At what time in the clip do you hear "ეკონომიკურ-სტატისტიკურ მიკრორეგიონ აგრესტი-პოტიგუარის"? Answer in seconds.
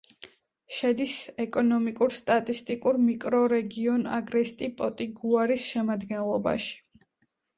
1.43-5.67